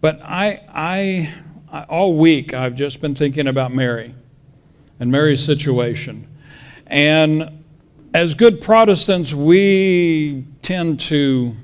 [0.05, 1.35] But I, I,
[1.73, 4.15] I, all week I've just been thinking about Mary
[5.01, 6.29] and Mary's situation.
[6.87, 7.65] And
[8.13, 11.57] as good Protestants, we tend to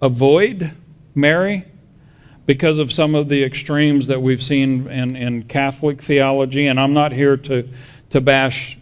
[0.00, 0.72] avoid
[1.14, 1.66] Mary
[2.46, 6.68] because of some of the extremes that we've seen in, in Catholic theology.
[6.68, 7.68] And I'm not here to,
[8.08, 8.78] to bash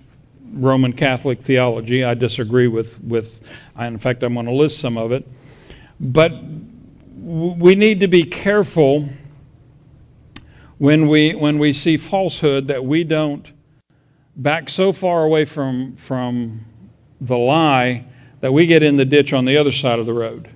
[0.53, 2.05] Roman Catholic theology.
[2.05, 3.41] I disagree with, with
[3.81, 5.27] in fact, I'm going to list some of it.
[5.99, 6.41] But
[7.27, 9.09] we need to be careful
[10.79, 13.53] when we, when we see falsehood that we don't
[14.37, 16.65] back so far away from, from
[17.21, 18.05] the lie
[18.39, 20.49] that we get in the ditch on the other side of the road.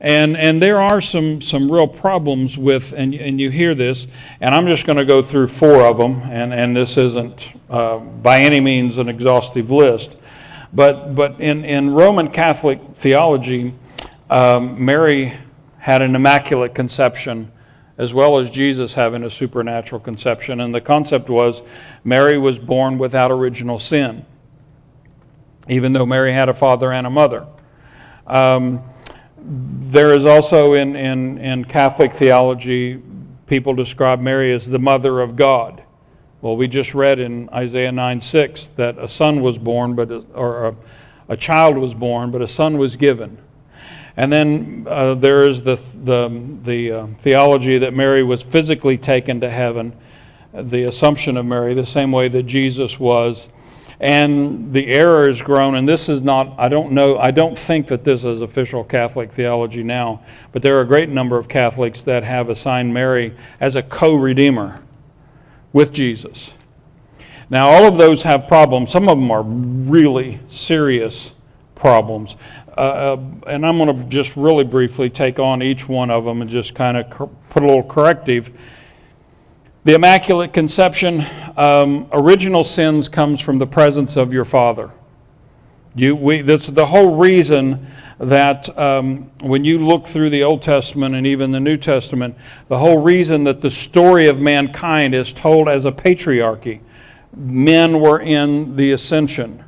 [0.00, 4.08] And, and there are some, some real problems with, and, and you hear this,
[4.40, 7.98] and I'm just going to go through four of them, and, and this isn't uh,
[7.98, 10.16] by any means an exhaustive list.
[10.72, 13.72] But, but in, in Roman Catholic theology,
[14.28, 15.34] um, Mary
[15.84, 17.52] had an immaculate conception
[17.98, 20.60] as well as Jesus having a supernatural conception.
[20.60, 21.60] And the concept was
[22.02, 24.24] Mary was born without original sin,
[25.68, 27.46] even though Mary had a father and a mother.
[28.26, 28.82] Um,
[29.36, 33.02] there is also in, in, in Catholic theology,
[33.46, 35.82] people describe Mary as the mother of God.
[36.40, 40.68] Well, we just read in Isaiah 9 6 that a son was born, but or
[40.68, 40.76] a,
[41.28, 43.36] a child was born, but a son was given.
[44.16, 46.30] And then uh, there is the, the,
[46.62, 49.96] the uh, theology that Mary was physically taken to heaven,
[50.52, 53.48] the assumption of Mary, the same way that Jesus was.
[54.00, 57.88] And the error has grown, and this is not, I don't know, I don't think
[57.88, 60.22] that this is official Catholic theology now,
[60.52, 64.14] but there are a great number of Catholics that have assigned Mary as a co
[64.14, 64.78] redeemer
[65.72, 66.50] with Jesus.
[67.50, 68.90] Now, all of those have problems.
[68.90, 71.32] Some of them are really serious
[71.74, 72.36] problems.
[72.76, 76.42] Uh, uh, and I'm going to just really briefly take on each one of them
[76.42, 78.50] and just kind of cor- put a little corrective.
[79.84, 81.24] The Immaculate Conception,
[81.56, 84.90] um, original sins comes from the presence of your Father.
[85.94, 87.86] You, we, that's the whole reason
[88.18, 92.36] that um, when you look through the Old Testament and even the New Testament,
[92.66, 96.80] the whole reason that the story of mankind is told as a patriarchy,
[97.36, 99.64] men were in the ascension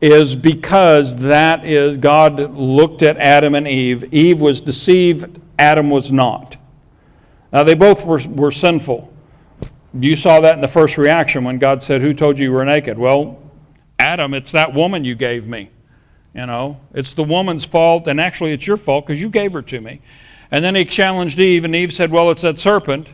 [0.00, 4.12] is because that is God looked at Adam and Eve.
[4.12, 6.56] Eve was deceived, Adam was not.
[7.52, 9.12] Now they both were, were sinful.
[9.98, 12.64] You saw that in the first reaction when God said, Who told you you were
[12.64, 12.98] naked?
[12.98, 13.38] Well,
[13.98, 15.70] Adam, it's that woman you gave me.
[16.34, 19.62] You know, it's the woman's fault, and actually it's your fault because you gave her
[19.62, 20.00] to me.
[20.50, 23.08] And then he challenged Eve, and Eve said, Well, it's that serpent.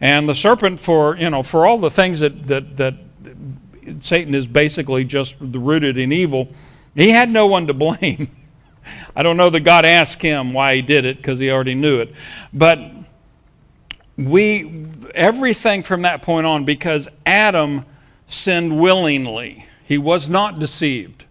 [0.00, 2.94] And the serpent, for, you know, for all the things that, that, that
[4.00, 6.48] Satan is basically just rooted in evil,
[6.94, 8.30] he had no one to blame.
[9.16, 12.00] I don't know that God asked him why he did it because he already knew
[12.00, 12.12] it.
[12.52, 12.80] But
[14.16, 17.84] we, everything from that point on, because Adam
[18.26, 21.24] sinned willingly, he was not deceived.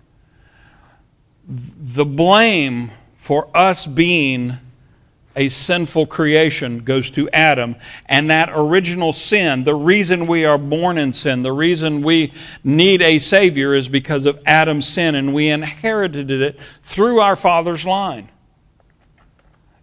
[1.47, 4.57] The blame for us being
[5.35, 7.75] a sinful creation goes to Adam.
[8.05, 12.33] And that original sin, the reason we are born in sin, the reason we
[12.63, 17.85] need a Savior is because of Adam's sin, and we inherited it through our father's
[17.85, 18.29] line.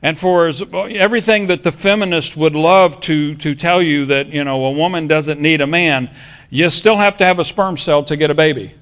[0.01, 4.65] And for everything that the feminist would love to, to tell you that, you know,
[4.65, 6.11] a woman doesn't need a man,
[6.51, 8.75] you still have to have a sperm cell to get a baby.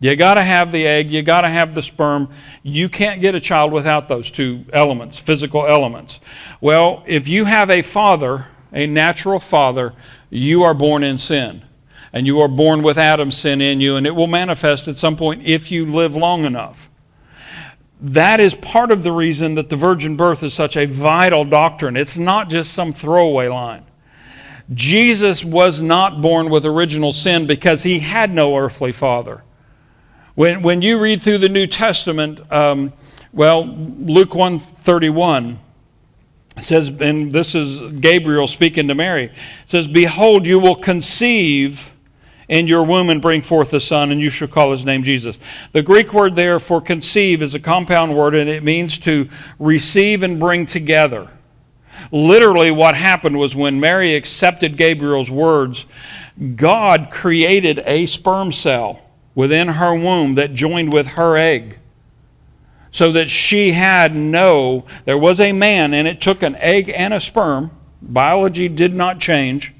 [0.00, 2.30] You got to have the egg, you got to have the sperm.
[2.62, 6.20] You can't get a child without those two elements, physical elements.
[6.60, 9.92] Well, if you have a father, a natural father,
[10.30, 11.62] you are born in sin.
[12.14, 15.16] And you are born with Adam's sin in you, and it will manifest at some
[15.16, 16.90] point if you live long enough.
[18.00, 21.96] That is part of the reason that the virgin birth is such a vital doctrine.
[21.96, 23.84] It's not just some throwaway line.
[24.72, 29.42] Jesus was not born with original sin because he had no earthly father.
[30.34, 32.92] When, when you read through the New Testament, um,
[33.32, 35.58] well, Luke 131
[36.60, 39.32] says, and this is Gabriel speaking to Mary,
[39.66, 41.90] says, Behold, you will conceive
[42.48, 45.38] in your womb and bring forth a son, and you shall call his name Jesus.
[45.72, 49.28] The Greek word there for conceive is a compound word, and it means to
[49.58, 51.28] receive and bring together.
[52.12, 55.86] Literally, what happened was when Mary accepted Gabriel's words,
[56.56, 59.00] God created a sperm cell
[59.34, 61.78] within her womb that joined with her egg.
[62.92, 67.14] So that she had no, there was a man, and it took an egg and
[67.14, 67.70] a sperm.
[68.02, 69.72] Biology did not change.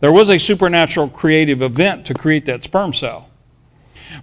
[0.00, 3.28] There was a supernatural creative event to create that sperm cell.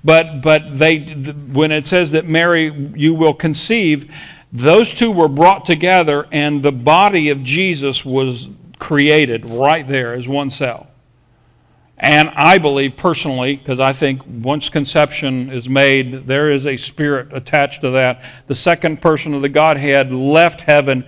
[0.03, 4.11] But, but they, when it says that Mary, you will conceive,
[4.51, 10.27] those two were brought together and the body of Jesus was created right there as
[10.27, 10.87] one cell.
[11.97, 17.29] And I believe personally, because I think once conception is made, there is a spirit
[17.31, 18.21] attached to that.
[18.47, 21.05] The second person of the Godhead left heaven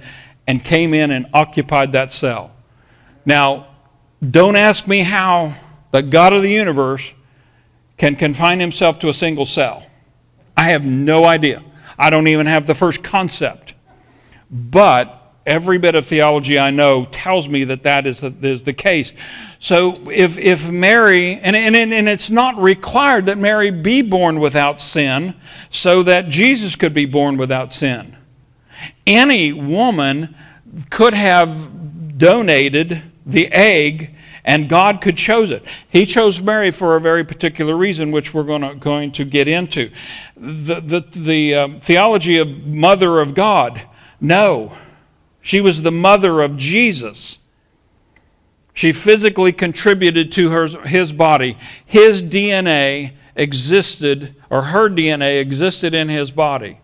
[0.48, 2.52] and came in and occupied that cell.
[3.26, 3.68] Now,
[4.28, 5.56] don't ask me how
[5.92, 7.14] the God of the universe
[7.98, 9.84] can confine himself to a single cell.
[10.56, 11.64] I have no idea.
[12.00, 13.74] I don't even have the first concept.
[14.50, 15.17] But
[15.48, 19.14] every bit of theology I know tells me that that is the, is the case.
[19.60, 24.82] So if, if Mary, and, and, and it's not required that Mary be born without
[24.82, 25.34] sin
[25.72, 28.16] so that Jesus could be born without sin.
[29.08, 30.36] Any woman
[30.90, 34.12] could have donated the egg
[34.44, 35.64] and God could choose it.
[35.90, 39.48] He chose Mary for a very particular reason, which we're going to, going to get
[39.48, 39.92] into.
[40.38, 43.82] The, the, the um, theology of Mother of God,
[44.22, 44.72] no.
[45.48, 47.38] She was the mother of Jesus.
[48.74, 51.58] She physically contributed to her, his body.
[51.86, 56.82] His DNA existed, or her DNA existed in his body.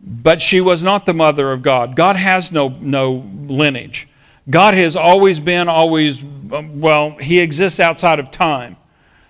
[0.00, 1.94] But she was not the mother of God.
[1.94, 4.08] God has no, no lineage.
[4.50, 8.76] God has always been, always, um, well, He exists outside of time.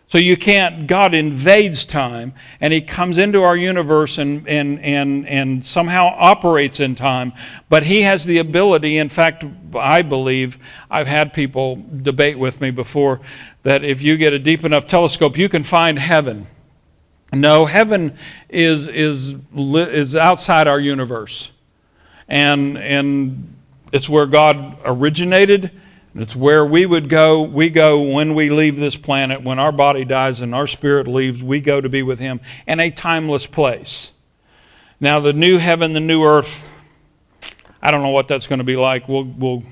[0.09, 5.27] So you can't, God invades time and He comes into our universe and, and, and,
[5.27, 7.33] and somehow operates in time.
[7.69, 9.45] But He has the ability, in fact,
[9.75, 10.59] I believe,
[10.89, 13.21] I've had people debate with me before,
[13.65, 16.47] that if you get a deep enough telescope, you can find heaven.
[17.33, 18.17] No, heaven
[18.49, 21.51] is, is, is outside our universe.
[22.29, 23.57] And, and
[23.93, 25.73] it's where God originated.
[26.19, 27.43] It's where we would go.
[27.43, 31.43] We go when we leave this planet, when our body dies and our spirit leaves,
[31.43, 34.13] we go to be with Him in a timeless place.
[34.99, 36.65] Now, the new heaven, the new earth,
[37.83, 39.09] I don't know what that's going to be like.
[39.09, 39.63] We'll, we'll,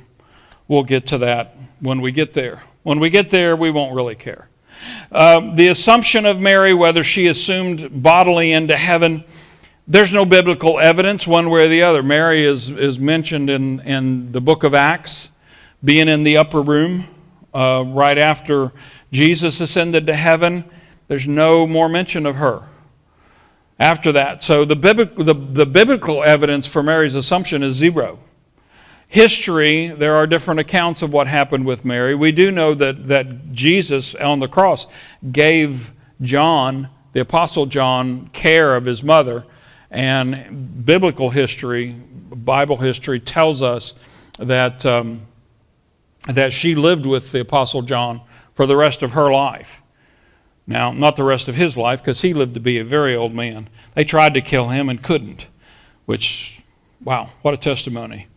[0.68, 2.62] we'll get to that when we get there.
[2.82, 4.48] When we get there, we won't really care.
[5.10, 9.24] Uh, the assumption of Mary, whether she assumed bodily into heaven,
[9.88, 12.02] there's no biblical evidence one way or the other.
[12.02, 15.30] Mary is, is mentioned in, in the book of Acts,
[15.84, 17.06] being in the upper room
[17.52, 18.72] uh, right after
[19.12, 20.64] Jesus ascended to heaven.
[21.08, 22.66] There's no more mention of her
[23.78, 24.42] after that.
[24.42, 28.18] So the, biblical, the, the biblical evidence for Mary's assumption is zero.
[29.08, 32.14] History, there are different accounts of what happened with Mary.
[32.14, 34.86] We do know that, that Jesus on the cross
[35.30, 39.44] gave John, the Apostle John, care of his mother
[39.90, 43.92] and biblical history, Bible history, tells us
[44.38, 45.22] that, um,
[46.26, 48.20] that she lived with the Apostle John
[48.54, 49.82] for the rest of her life.
[50.66, 53.34] Now, not the rest of his life, because he lived to be a very old
[53.34, 53.68] man.
[53.94, 55.46] They tried to kill him and couldn't,
[56.06, 56.62] which,
[57.02, 58.28] wow, what a testimony.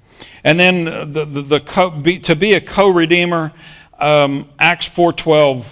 [0.44, 3.54] And then the, the, the co, be, to be a co-redeemer,
[4.00, 5.66] um, Acts 4.12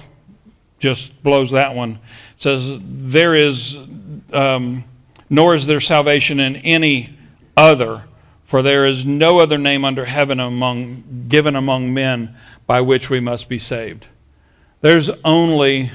[0.79, 1.99] just blows that one.
[2.37, 3.77] It says, there is...
[4.31, 4.85] Um,
[5.29, 7.17] nor is there salvation in any
[7.57, 8.03] other,
[8.45, 12.35] for there is no other name under heaven among, given among men
[12.67, 14.07] by which we must be saved.
[14.81, 15.91] There's only,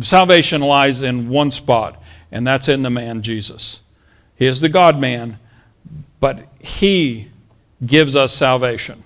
[0.00, 3.80] salvation lies in one spot, and that's in the man Jesus.
[4.36, 5.38] He is the God man,
[6.18, 7.28] but He
[7.84, 9.04] gives us salvation.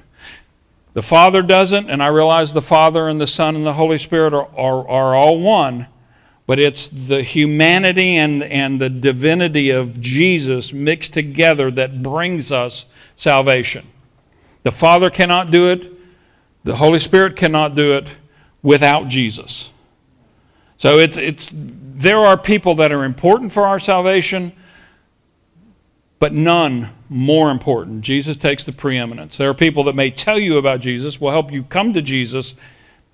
[0.95, 4.33] The Father doesn't, and I realize the Father and the Son and the Holy Spirit
[4.33, 5.89] are, are, are all one,
[6.47, 12.87] but it's the humanity and, and the divinity of Jesus mixed together that brings us
[13.17, 13.87] salvation.
[14.63, 15.93] The Father cannot do it,
[16.65, 18.09] the Holy Spirit cannot do it
[18.63, 19.71] without Jesus.
[20.79, 24.53] So it's, it's, there are people that are important for our salvation,
[26.19, 28.03] but none more important.
[28.03, 29.37] Jesus takes the preeminence.
[29.37, 32.55] There are people that may tell you about Jesus, will help you come to Jesus,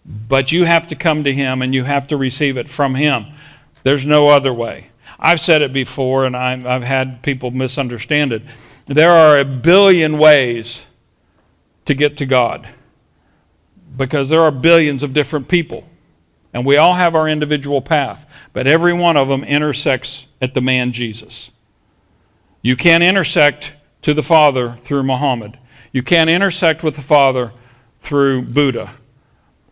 [0.05, 3.27] but you have to come to Him and you have to receive it from Him.
[3.83, 4.89] There's no other way.
[5.19, 8.43] I've said it before, and i have had people misunderstand it.
[8.87, 10.85] There are a billion ways
[11.85, 12.69] to get to God
[13.97, 15.89] because there are billions of different people.
[16.53, 20.61] And we all have our individual path, but every one of them intersects at the
[20.61, 21.51] man Jesus.
[22.61, 25.59] You can't intersect to the Father through Muhammad.
[25.93, 27.53] You can't intersect with the Father
[28.01, 28.91] through Buddha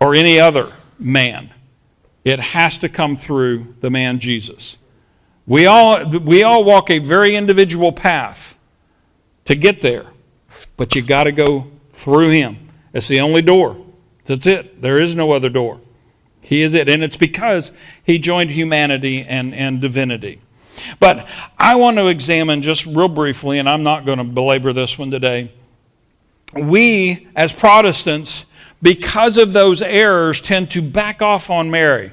[0.00, 1.52] or any other man.
[2.24, 4.76] It has to come through the man Jesus.
[5.46, 8.58] We all, we all walk a very individual path
[9.46, 10.06] to get there,
[10.76, 12.68] but you got to go through him.
[12.92, 13.84] It's the only door.
[14.26, 14.80] That's it.
[14.80, 15.80] There is no other door.
[16.40, 16.88] He is it.
[16.88, 17.72] And it's because
[18.04, 20.40] he joined humanity and, and divinity.
[20.98, 21.28] But
[21.58, 25.10] I want to examine just real briefly, and I'm not going to belabor this one
[25.10, 25.52] today.
[26.54, 28.44] We, as Protestants,
[28.82, 32.12] because of those errors, tend to back off on Mary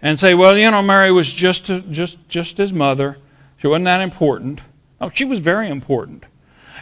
[0.00, 3.18] and say, well, you know, Mary was just, just, just his mother.
[3.58, 4.60] She wasn't that important.
[5.00, 6.24] Oh, she was very important.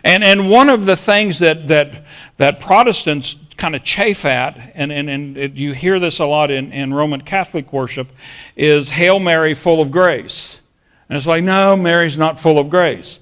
[0.05, 2.05] And, and one of the things that, that,
[2.39, 6.51] that Protestants kind of chafe at, and, and, and it, you hear this a lot
[6.51, 8.09] in, in Roman Catholic worship,
[8.57, 10.61] is Hail Mary, full of grace.
[11.09, 13.21] And it's like, no, Mary's not full of grace.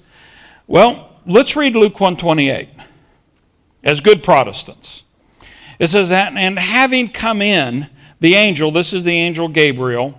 [0.65, 2.69] Well, let's read Luke 128
[3.83, 5.03] as good Protestants.
[5.81, 10.13] It says that, and having come in, the angel, this is the angel Gabriel,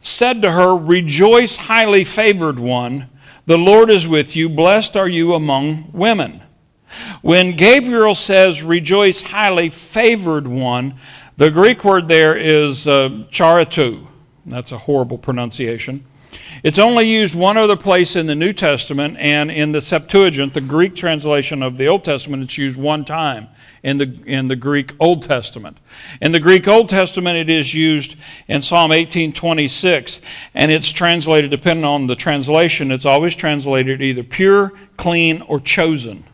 [0.00, 3.08] said to her, Rejoice, highly favored one,
[3.46, 6.42] the Lord is with you, blessed are you among women.
[7.22, 10.96] When Gabriel says, Rejoice, highly favored one,
[11.36, 14.08] the Greek word there is uh, charitou.
[14.44, 16.04] That's a horrible pronunciation.
[16.64, 20.60] It's only used one other place in the New Testament, and in the Septuagint, the
[20.60, 23.46] Greek translation of the Old Testament, it's used one time
[23.86, 25.78] in the, in the Greek Old Testament.
[26.20, 28.16] In the Greek Old Testament, it is used
[28.48, 30.20] in Psalm 1826,
[30.54, 36.24] and it's translated, depending on the translation, it's always translated either pure, clean, or chosen.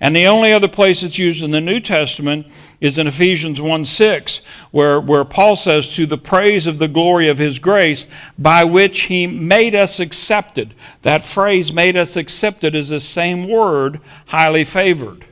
[0.00, 2.46] And the only other place it's used in the New Testament
[2.80, 4.40] is in Ephesians 1 6,
[4.70, 8.06] where, where Paul says, To the praise of the glory of his grace,
[8.38, 10.72] by which he made us accepted.
[11.02, 15.26] That phrase, made us accepted, is the same word, highly favored.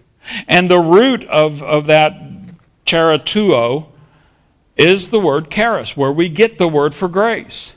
[0.48, 2.14] And the root of, of that
[2.84, 3.86] charituo
[4.76, 7.74] is the word charis, where we get the word for grace.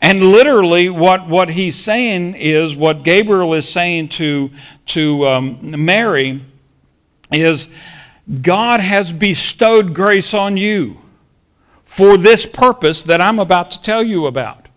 [0.00, 4.50] And literally, what, what he's saying is, what Gabriel is saying to,
[4.86, 6.42] to um, Mary
[7.30, 7.68] is,
[8.40, 10.98] God has bestowed grace on you
[11.84, 14.68] for this purpose that I'm about to tell you about.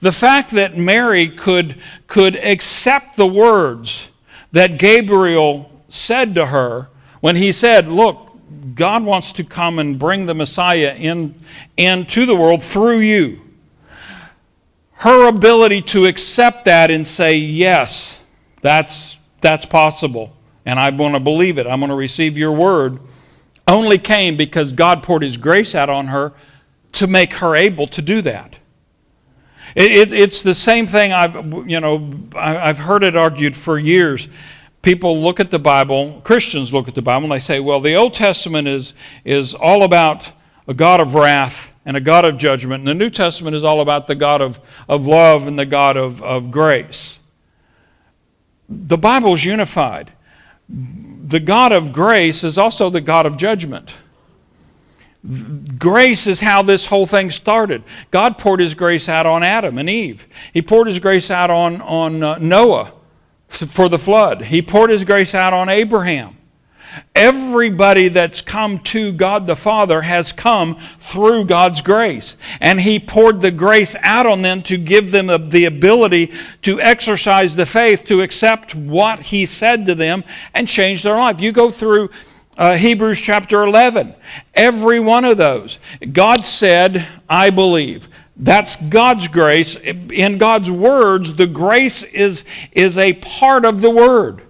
[0.00, 4.08] The fact that Mary could, could accept the words
[4.52, 6.88] that Gabriel said to her
[7.20, 8.30] when he said, Look,
[8.74, 11.34] God wants to come and bring the Messiah in,
[11.76, 13.40] into the world through you.
[14.98, 18.18] Her ability to accept that and say, Yes,
[18.60, 20.36] that's, that's possible,
[20.66, 22.98] and I want to believe it, I'm going to receive your word,
[23.66, 26.32] only came because God poured his grace out on her
[26.92, 28.56] to make her able to do that.
[29.74, 31.34] It, it, it's the same thing I've,
[31.68, 34.28] you know, I've heard it argued for years
[34.84, 37.94] people look at the Bible, Christians look at the Bible, and they say, well, the
[37.94, 38.92] Old Testament is,
[39.24, 40.30] is all about
[40.68, 43.80] a God of wrath and a God of judgment, and the New Testament is all
[43.80, 47.18] about the God of, of love and the God of, of grace.
[48.68, 50.12] The Bible is unified.
[50.68, 53.94] The God of grace is also the God of judgment.
[55.78, 57.82] Grace is how this whole thing started.
[58.10, 60.26] God poured His grace out on Adam and Eve.
[60.52, 62.92] He poured His grace out on, on uh, Noah
[63.56, 64.42] for the flood.
[64.42, 66.36] He poured His grace out on Abraham.
[67.14, 72.36] Everybody that's come to God the Father has come through God's grace.
[72.60, 76.32] And He poured the grace out on them to give them the ability
[76.62, 81.40] to exercise the faith, to accept what He said to them, and change their life.
[81.40, 82.10] You go through
[82.56, 84.14] uh, Hebrews chapter 11,
[84.54, 85.78] every one of those.
[86.12, 88.08] God said, I believe.
[88.36, 89.76] That's God's grace.
[89.76, 94.42] In God's words, the grace is, is a part of the word.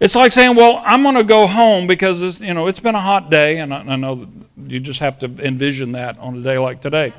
[0.00, 2.94] It's like saying, well, I'm going to go home because it's, you know, it's been
[2.94, 4.28] a hot day, and I, I know
[4.66, 7.14] you just have to envision that on a day like today.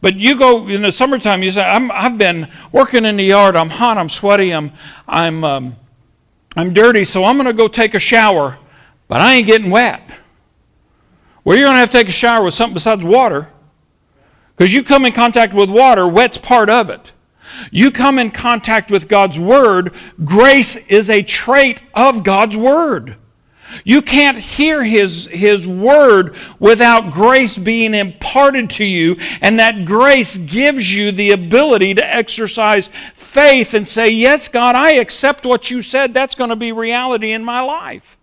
[0.00, 3.56] But you go in the summertime, you say, i have been working in the yard,
[3.56, 4.70] I'm hot, I'm sweaty, I'm,
[5.08, 5.76] I'm, um,
[6.54, 8.58] I'm dirty, so I'm going to go take a shower,
[9.08, 10.02] but I ain't getting wet.
[11.42, 13.50] Well, you're going to have to take a shower with something besides water.
[14.56, 17.12] Because you come in contact with water, wet's part of it.
[17.70, 19.92] You come in contact with God's Word,
[20.24, 23.16] grace is a trait of God's Word.
[23.82, 30.38] You can't hear his, his word without grace being imparted to you, and that grace
[30.38, 35.82] gives you the ability to exercise faith and say, Yes, God, I accept what you
[35.82, 36.14] said.
[36.14, 38.13] That's going to be reality in my life.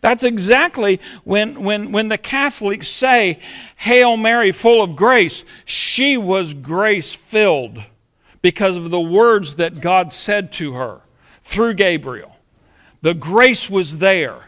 [0.00, 3.38] That's exactly when, when, when the Catholics say,
[3.76, 7.82] Hail Mary, full of grace, she was grace filled
[8.42, 11.00] because of the words that God said to her
[11.44, 12.36] through Gabriel.
[13.02, 14.46] The grace was there.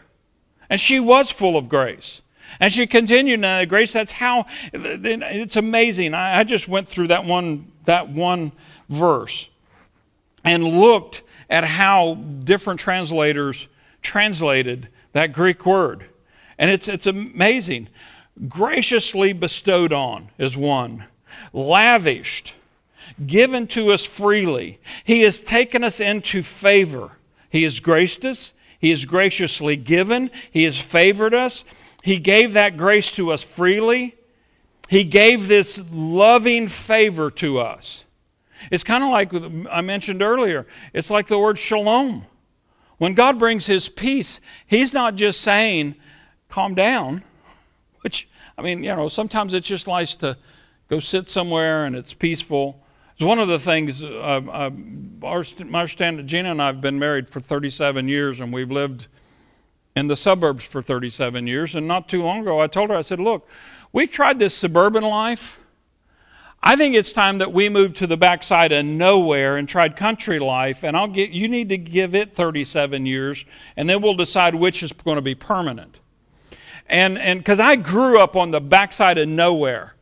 [0.69, 2.21] And she was full of grace.
[2.59, 3.93] And she continued in that grace.
[3.93, 6.13] That's how it's amazing.
[6.13, 8.51] I just went through that one, that one
[8.89, 9.49] verse
[10.43, 13.67] and looked at how different translators
[14.01, 16.09] translated that Greek word.
[16.57, 17.87] And it's, it's amazing.
[18.47, 21.05] Graciously bestowed on is one,
[21.51, 22.53] lavished,
[23.25, 24.79] given to us freely.
[25.03, 27.11] He has taken us into favor.
[27.49, 31.63] He has graced us, He has graciously given, He has favored us.
[32.03, 34.15] He gave that grace to us freely.
[34.89, 38.03] He gave this loving favor to us.
[38.69, 39.33] It's kind of like
[39.71, 42.25] I mentioned earlier, it's like the word shalom.
[43.03, 45.95] When God brings His peace, He's not just saying,
[46.47, 47.21] calm down,
[48.01, 50.37] which, I mean, you know, sometimes it's just nice to
[50.87, 52.81] go sit somewhere and it's peaceful.
[53.15, 54.71] It's one of the things, uh, uh,
[55.21, 59.07] our, my Gina and I have been married for 37 years and we've lived
[59.97, 61.75] in the suburbs for 37 years.
[61.75, 63.49] And not too long ago, I told her, I said, look,
[63.91, 65.59] we've tried this suburban life
[66.65, 70.39] I think it's time that we move to the backside of nowhere and tried country
[70.39, 73.43] life, and I'll get you need to give it 37 years,
[73.75, 75.97] and then we'll decide which is going to be permanent.
[76.87, 79.95] And and because I grew up on the backside of nowhere.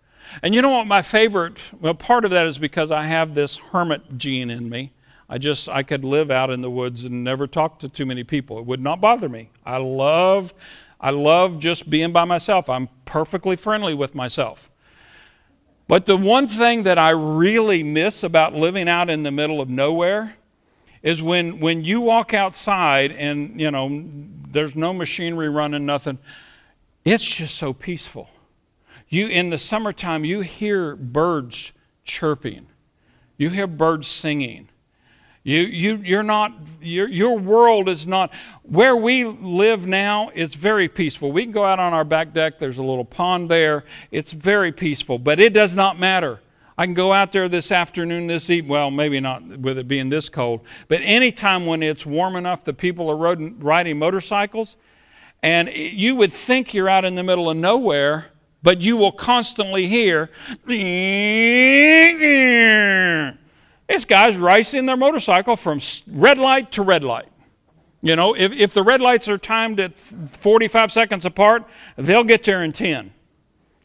[0.43, 3.57] And you know what my favorite well part of that is because I have this
[3.57, 4.93] hermit gene in me.
[5.27, 8.23] I just I could live out in the woods and never talk to too many
[8.23, 8.59] people.
[8.59, 9.49] It would not bother me.
[9.65, 10.53] I love
[10.99, 12.69] I love just being by myself.
[12.69, 14.70] I'm perfectly friendly with myself.
[15.91, 19.69] But the one thing that I really miss about living out in the middle of
[19.69, 20.37] nowhere
[21.03, 24.01] is when, when you walk outside and, you know,
[24.49, 26.17] there's no machinery running, nothing.
[27.03, 28.29] It's just so peaceful.
[29.09, 31.73] You, in the summertime, you hear birds
[32.05, 32.67] chirping.
[33.35, 34.69] You hear birds singing.
[35.43, 38.31] You, you, you're not, your, your world is not,
[38.61, 41.31] where we live now, it's very peaceful.
[41.31, 43.83] We can go out on our back deck, there's a little pond there.
[44.11, 46.41] It's very peaceful, but it does not matter.
[46.77, 50.09] I can go out there this afternoon, this evening, well, maybe not with it being
[50.09, 54.77] this cold, but anytime when it's warm enough that people are riding motorcycles,
[55.43, 58.27] and you would think you're out in the middle of nowhere,
[58.61, 60.29] but you will constantly hear,
[63.91, 67.27] it's guys racing their motorcycle from red light to red light.
[68.01, 71.65] You know, if, if the red lights are timed at 45 seconds apart,
[71.97, 73.13] they'll get there in 10.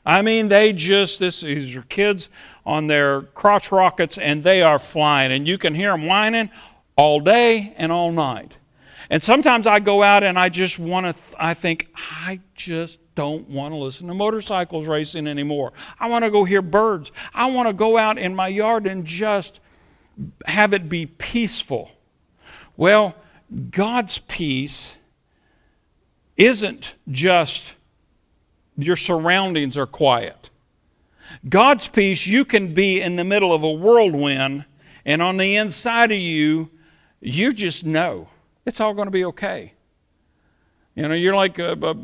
[0.07, 2.29] I mean, they just, this, these are kids
[2.65, 5.33] on their crotch rockets and they are flying.
[5.33, 6.51] And you can hear them whining
[6.97, 8.57] all day and all night.
[9.11, 12.99] And sometimes I go out and I just want to, th- I think, I just
[13.15, 15.73] don't want to listen to motorcycles racing anymore.
[15.99, 17.11] I want to go hear birds.
[17.35, 19.61] I want to go out in my yard and just
[20.47, 21.91] have it be peaceful.
[22.77, 23.15] Well,
[23.71, 24.95] God's peace
[26.37, 27.75] isn't just
[28.77, 30.51] your surroundings are quiet.
[31.49, 34.65] God's peace, you can be in the middle of a whirlwind,
[35.05, 36.71] and on the inside of you,
[37.21, 38.29] you just know
[38.65, 39.73] it's all going to be okay.
[40.97, 41.95] You know, you're like, uh, uh,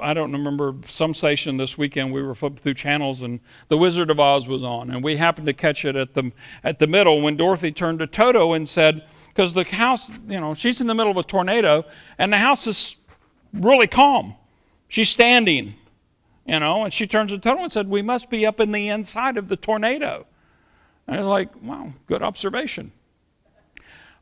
[0.00, 2.14] I don't remember some station this weekend.
[2.14, 5.46] We were flipping through channels, and The Wizard of Oz was on, and we happened
[5.48, 6.32] to catch it at the
[6.64, 10.54] at the middle when Dorothy turned to Toto and said, because the house, you know,
[10.54, 11.84] she's in the middle of a tornado,
[12.16, 12.96] and the house is
[13.52, 14.34] really calm.
[14.88, 15.74] She's standing,
[16.46, 18.88] you know, and she turns to Toto and said, "We must be up in the
[18.88, 20.26] inside of the tornado."
[21.06, 22.92] And I was like, "Wow, good observation."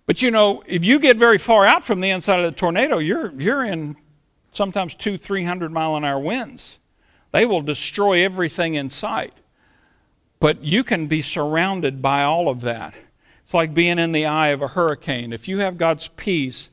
[0.09, 2.97] But you know, if you get very far out from the inside of the tornado,
[2.97, 3.95] you're, you're in
[4.55, 6.79] sometimes two, three hundred mile an hour winds.
[7.31, 9.35] They will destroy everything in sight.
[10.41, 12.95] But you can be surrounded by all of that.
[13.45, 15.35] It's like being in the eye of a hurricane.
[15.35, 16.71] If you have God's peace,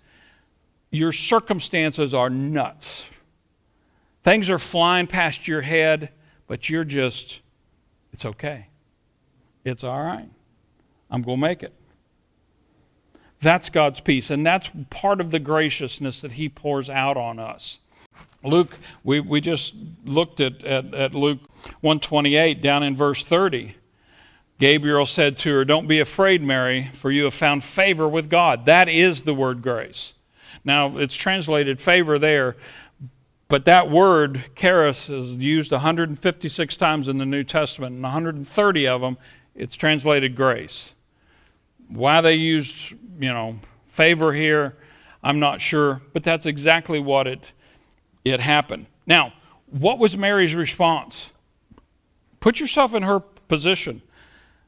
[0.90, 3.06] your circumstances are nuts.
[4.24, 6.10] Things are flying past your head,
[6.48, 7.42] but you're just,
[8.14, 8.68] it's okay.
[9.66, 10.30] It's all right.
[11.12, 11.74] I'm going to make it.
[13.42, 17.80] That's God's peace, and that's part of the graciousness that He pours out on us.
[18.44, 19.74] Luke, we, we just
[20.06, 21.40] looked at, at, at Luke
[21.82, 23.76] 128 down in verse 30.
[24.60, 28.66] Gabriel said to her, Don't be afraid, Mary, for you have found favor with God.
[28.66, 30.14] That is the word grace.
[30.64, 32.56] Now, it's translated favor there,
[33.48, 39.02] but that word, charis, is used 156 times in the New Testament, and 130 of
[39.02, 39.18] them,
[39.54, 40.92] it's translated grace.
[41.88, 44.76] Why they used, you know, favor here,
[45.24, 47.52] I'm not sure, but that's exactly what it,
[48.24, 48.86] it happened.
[49.08, 49.34] Now,
[49.68, 51.32] what was Mary's response?
[52.40, 54.02] Put yourself in her position.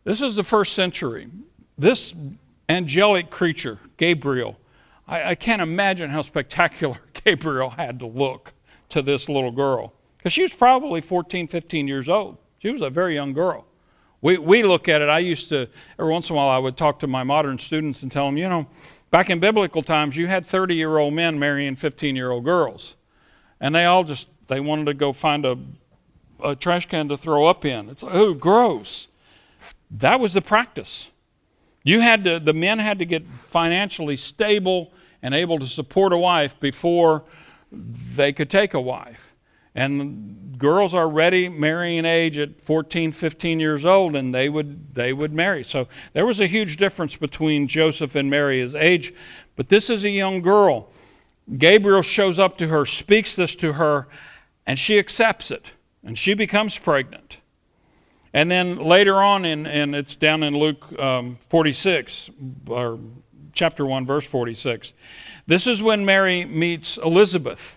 [0.03, 1.29] This is the first century.
[1.77, 2.13] This
[2.69, 4.57] angelic creature, Gabriel,
[5.07, 8.53] I, I can't imagine how spectacular Gabriel had to look
[8.89, 12.37] to this little girl because she was probably 14, 15 years old.
[12.59, 13.65] She was a very young girl.
[14.21, 15.67] We, we look at it, I used to,
[15.99, 18.37] every once in a while, I would talk to my modern students and tell them,
[18.37, 18.67] you know,
[19.11, 22.95] back in biblical times, you had 30 year old men marrying 15 year old girls.
[23.59, 25.57] And they all just, they wanted to go find a,
[26.43, 27.89] a trash can to throw up in.
[27.89, 29.07] It's like, oh, gross.
[29.89, 31.09] That was the practice.
[31.83, 36.17] You had to, the men had to get financially stable and able to support a
[36.17, 37.23] wife before
[37.71, 39.33] they could take a wife.
[39.73, 45.13] And girls are ready marrying age at 14, 15 years old, and they would, they
[45.13, 45.63] would marry.
[45.63, 49.13] So there was a huge difference between Joseph and Mary's age.
[49.55, 50.89] But this is a young girl.
[51.57, 54.07] Gabriel shows up to her, speaks this to her,
[54.65, 55.65] and she accepts it,
[56.03, 57.37] and she becomes pregnant.
[58.33, 62.29] And then later on, in, and it's down in Luke um, 46,
[62.67, 62.99] or
[63.53, 64.93] chapter 1, verse 46.
[65.47, 67.76] This is when Mary meets Elizabeth.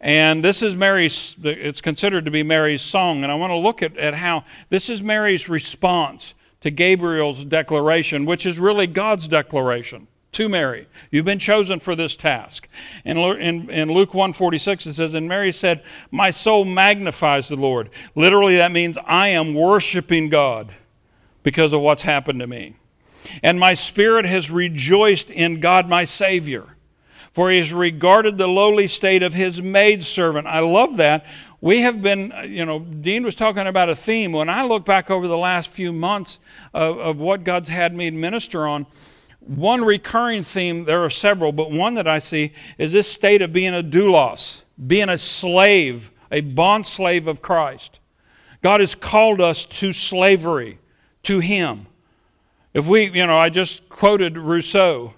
[0.00, 3.22] And this is Mary's, it's considered to be Mary's song.
[3.22, 8.24] And I want to look at, at how this is Mary's response to Gabriel's declaration,
[8.24, 10.86] which is really God's declaration to Mary.
[11.10, 12.68] You've been chosen for this task.
[13.04, 17.90] In, in, in Luke 146, it says, And Mary said, My soul magnifies the Lord.
[18.14, 20.72] Literally, that means I am worshiping God
[21.42, 22.76] because of what's happened to me.
[23.42, 26.76] And my spirit has rejoiced in God my Savior,
[27.32, 30.46] for he has regarded the lowly state of his maidservant.
[30.46, 31.24] I love that.
[31.60, 34.32] We have been, uh, you know, Dean was talking about a theme.
[34.32, 36.38] When I look back over the last few months
[36.72, 38.86] of, of what God's had me minister on,
[39.40, 43.52] one recurring theme, there are several, but one that I see is this state of
[43.52, 48.00] being a doulos, being a slave, a bond slave of Christ.
[48.62, 50.78] God has called us to slavery,
[51.24, 51.86] to Him.
[52.72, 55.14] If we, you know, I just quoted Rousseau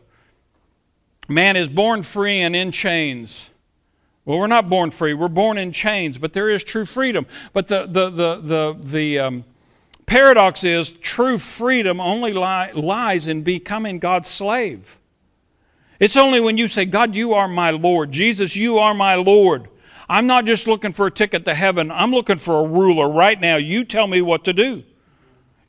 [1.33, 3.51] man is born free and in chains.
[4.25, 7.27] Well, we're not born free, we're born in chains, but there is true freedom.
[7.53, 9.45] But the, the, the, the, the um,
[10.07, 14.97] paradox is true freedom only li- lies in becoming God's slave.
[15.99, 18.13] It's only when you say, God, you are my Lord.
[18.13, 19.69] Jesus, you are my Lord.
[20.09, 21.91] I'm not just looking for a ticket to heaven.
[21.91, 23.57] I'm looking for a ruler right now.
[23.57, 24.85] You tell me what to do.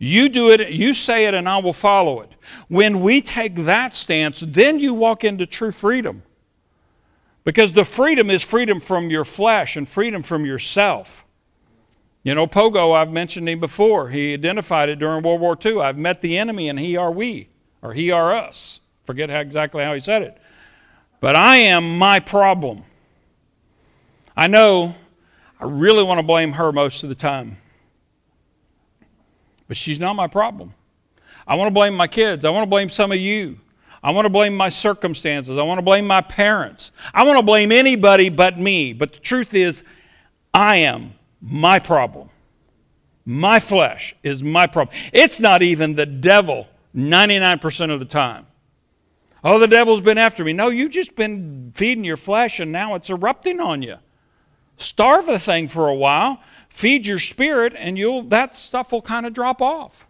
[0.04, 2.30] You do it, you say it, and I will follow it.
[2.68, 6.24] When we take that stance, then you walk into true freedom.
[7.46, 11.24] Because the freedom is freedom from your flesh and freedom from yourself.
[12.22, 14.10] You know, Pogo, I've mentioned him before.
[14.10, 15.80] He identified it during World War II.
[15.80, 17.48] I've met the enemy, and he are we,
[17.82, 18.82] or he are us.
[19.06, 20.38] Forget how, exactly how he said it.
[21.22, 22.84] But I am my problem.
[24.36, 24.96] I know
[25.62, 27.58] I really want to blame her most of the time.
[29.68, 30.74] But she's not my problem.
[31.48, 32.46] I want to blame my kids.
[32.46, 33.60] I want to blame some of you.
[34.02, 35.58] I want to blame my circumstances.
[35.58, 36.92] I want to blame my parents.
[37.14, 38.92] I want to blame anybody but me.
[38.92, 39.84] But the truth is,
[40.54, 42.30] I am my problem.
[43.26, 44.96] My flesh is my problem.
[45.14, 48.46] It's not even the devil 99% of the time.
[49.44, 50.54] Oh, the devil's been after me.
[50.54, 53.98] No, you've just been feeding your flesh and now it's erupting on you.
[54.78, 56.40] Starve the thing for a while
[56.74, 60.08] feed your spirit and you'll that stuff will kind of drop off.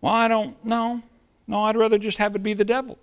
[0.00, 1.02] Well i don't know
[1.48, 2.98] no i'd rather just have it be the devil.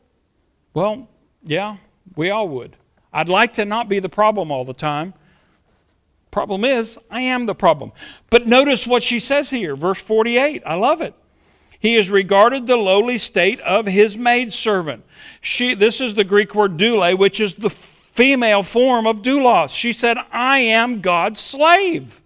[0.73, 1.09] Well
[1.43, 1.77] yeah
[2.15, 2.77] we all would.
[3.11, 5.13] I'd like to not be the problem all the time.
[6.31, 7.91] Problem is i am the problem.
[8.29, 11.13] But notice what she says here verse 48 i love it.
[11.77, 15.03] He has regarded the lowly state of his maidservant.
[15.41, 19.77] She this is the greek word doule which is the female form of doulos.
[19.77, 22.21] She said i am god's slave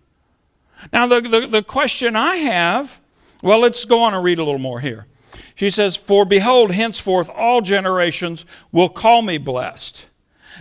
[0.94, 3.00] now, the, the, the question I have,
[3.42, 5.08] well, let's go on and read a little more here.
[5.56, 10.06] She says, For behold, henceforth all generations will call me blessed.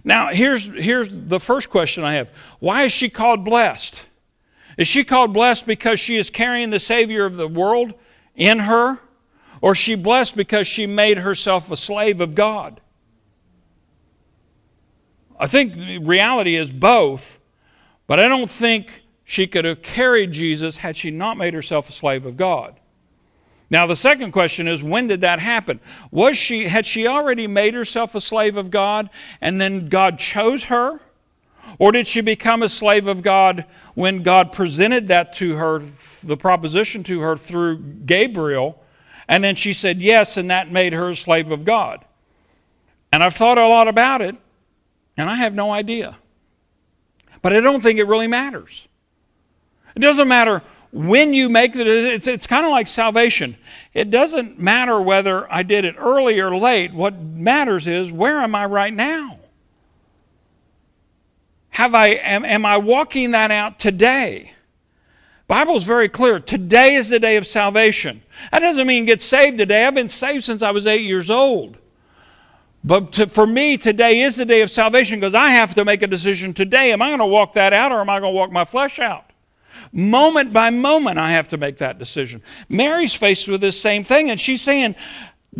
[0.05, 4.03] Now, here's, here's the first question I have Why is she called blessed?
[4.77, 7.95] Is she called blessed because she is carrying the Savior of the world
[8.37, 9.01] in her?
[9.61, 12.81] Or is she blessed because she made herself a slave of God?
[15.39, 17.39] I think the reality is both,
[18.07, 21.93] but I don't think she could have carried Jesus had she not made herself a
[21.93, 22.81] slave of God.
[23.69, 25.81] Now the second question is when did that happen?
[26.11, 29.11] Was she had she already made herself a slave of God
[29.43, 31.01] and then God chose her?
[31.79, 35.83] Or did she become a slave of God when God presented that to her
[36.25, 38.83] the proposition to her through Gabriel
[39.29, 42.03] and then she said yes and that made her a slave of God?
[43.13, 44.37] And I've thought a lot about it
[45.19, 46.17] and I have no idea.
[47.43, 48.88] But I don't think it really matters.
[49.99, 53.57] It doesn't matter when you make the it's, it's kind of like salvation.
[53.93, 56.95] It doesn't matter whether I did it early or late.
[56.95, 59.41] What matters is where am I right now?
[61.71, 64.53] Have I am, am I walking that out today?
[65.49, 66.39] Bible's very clear.
[66.39, 68.23] Today is the day of salvation.
[68.53, 69.85] That doesn't mean get saved today.
[69.85, 71.77] I've been saved since I was eight years old.
[72.85, 76.03] But to, for me, today is the day of salvation because I have to make
[76.03, 76.93] a decision today.
[76.93, 79.01] Am I going to walk that out or am I going to walk my flesh
[79.01, 79.28] out?
[79.93, 82.43] Moment by moment, I have to make that decision.
[82.69, 84.95] Mary's faced with this same thing, and she's saying,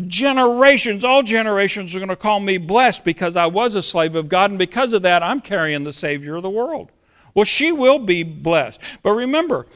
[0.07, 4.29] Generations, all generations are going to call me blessed because I was a slave of
[4.29, 6.93] God, and because of that, I'm carrying the Savior of the world.
[7.35, 8.79] Well, she will be blessed.
[9.03, 9.67] But remember,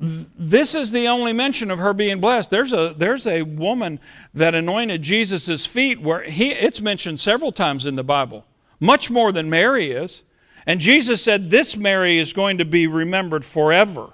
[0.00, 2.50] this is the only mention of her being blessed.
[2.50, 4.00] There's a, there's a woman
[4.32, 8.44] that anointed Jesus' feet where he, it's mentioned several times in the Bible,
[8.80, 10.22] much more than Mary is.
[10.66, 14.12] And Jesus said, This Mary is going to be remembered forever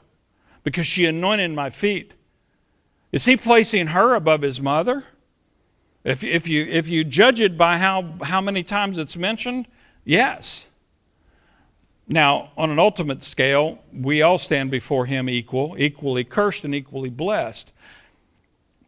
[0.65, 2.13] because she anointed my feet.
[3.13, 5.05] Is he placing her above his mother?
[6.05, 9.67] If, if, you, if you judge it by how, how many times it's mentioned,
[10.05, 10.67] yes.
[12.09, 17.11] Now, on an ultimate scale, we all stand before him equal, equally cursed and equally
[17.11, 17.73] blessed.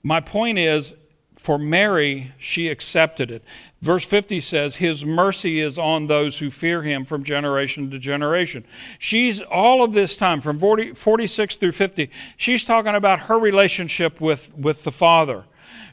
[0.03, 0.95] My point is,
[1.43, 3.43] for Mary, she accepted it.
[3.81, 8.65] Verse 50 says, His mercy is on those who fear him from generation to generation.
[9.01, 14.21] She's all of this time, from 40, 46 through 50, she's talking about her relationship
[14.21, 15.45] with, with the Father.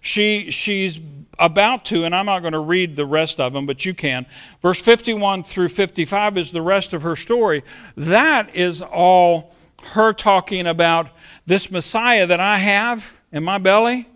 [0.01, 0.99] She, she's
[1.39, 4.27] about to, and I'm not going to read the rest of them, but you can.
[4.62, 7.63] Verse 51 through 55 is the rest of her story.
[7.97, 9.55] That is all
[9.93, 11.09] her talking about
[11.47, 14.09] this Messiah that I have in my belly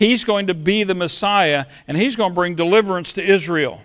[0.00, 3.82] He's going to be the Messiah, and he's going to bring deliverance to Israel.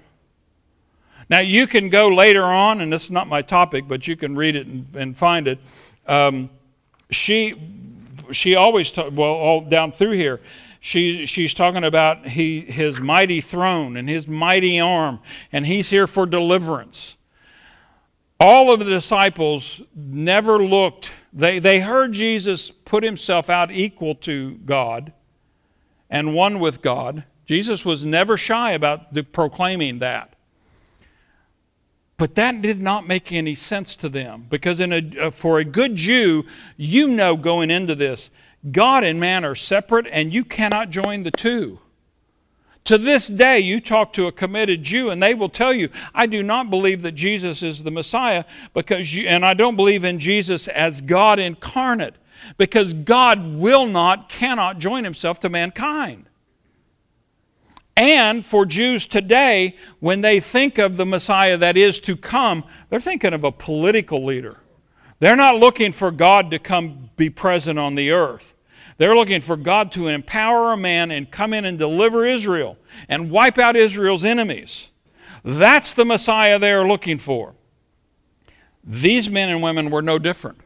[1.29, 4.33] Now, you can go later on, and this is not my topic, but you can
[4.33, 5.59] read it and, and find it.
[6.07, 6.49] Um,
[7.11, 7.61] she,
[8.31, 10.39] she always, ta- well, all down through here,
[10.79, 15.19] she, she's talking about he, his mighty throne and his mighty arm,
[15.51, 17.17] and he's here for deliverance.
[18.39, 24.53] All of the disciples never looked, they, they heard Jesus put himself out equal to
[24.59, 25.11] God
[26.09, 27.23] and one with God.
[27.45, 30.35] Jesus was never shy about the, proclaiming that.
[32.17, 35.95] But that did not make any sense to them because a, uh, for a good
[35.95, 36.45] Jew,
[36.77, 38.29] you know going into this,
[38.71, 41.79] God and man are separate and you cannot join the two.
[42.85, 46.27] To this day, you talk to a committed Jew and they will tell you, I
[46.27, 50.19] do not believe that Jesus is the Messiah because you, and I don't believe in
[50.19, 52.13] Jesus as God incarnate
[52.57, 56.25] because God will not, cannot join himself to mankind.
[57.97, 62.99] And for Jews today, when they think of the Messiah that is to come, they're
[62.99, 64.57] thinking of a political leader.
[65.19, 68.53] They're not looking for God to come be present on the earth.
[68.97, 72.77] They're looking for God to empower a man and come in and deliver Israel
[73.09, 74.89] and wipe out Israel's enemies.
[75.43, 77.55] That's the Messiah they are looking for.
[78.83, 80.59] These men and women were no different.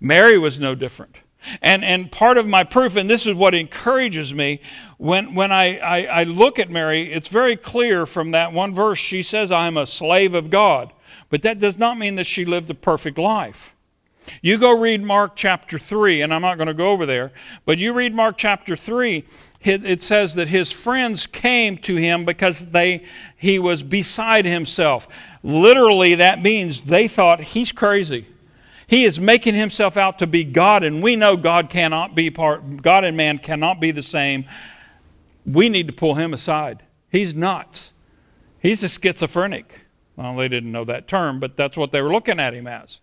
[0.00, 1.16] Mary was no different.
[1.60, 4.60] And, and part of my proof, and this is what encourages me,
[4.98, 8.98] when, when I, I, I look at Mary, it's very clear from that one verse.
[8.98, 10.92] She says, I am a slave of God.
[11.30, 13.72] But that does not mean that she lived a perfect life.
[14.40, 17.32] You go read Mark chapter 3, and I'm not going to go over there,
[17.64, 19.24] but you read Mark chapter 3,
[19.64, 23.04] it says that his friends came to him because they,
[23.36, 25.06] he was beside himself.
[25.42, 28.26] Literally, that means they thought he's crazy.
[28.86, 32.82] He is making himself out to be God, and we know God cannot be part,
[32.82, 34.44] God and man cannot be the same.
[35.46, 36.82] We need to pull him aside.
[37.10, 37.92] He's nuts.
[38.60, 39.80] He's a schizophrenic.
[40.16, 43.00] Well, they didn't know that term, but that's what they were looking at him as.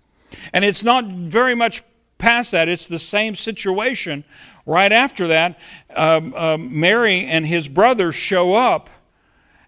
[0.54, 1.84] And it's not very much
[2.18, 4.24] past that, it's the same situation.
[4.66, 5.58] Right after that,
[5.96, 8.90] um, um, Mary and his brothers show up